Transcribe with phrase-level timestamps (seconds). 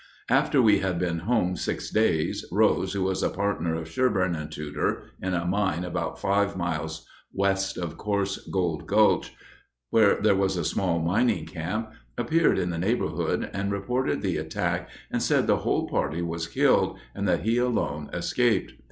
[0.31, 4.51] After we had been home six days, Rose, who was a partner of Sherburn and
[4.51, 9.31] Tudor in a mine about five miles west of Coarse Gold Gulch,
[9.91, 14.89] where there was a small mining camp, appeared in the neighborhood and reported the attack
[15.11, 18.73] and said the whole party was killed, and that he alone escaped.